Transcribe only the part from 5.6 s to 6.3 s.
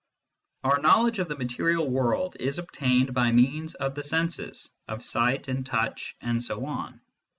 touch